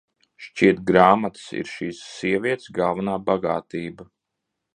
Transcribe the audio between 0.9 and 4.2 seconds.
grāmatas ir šīs sievietes galvenā bagātība.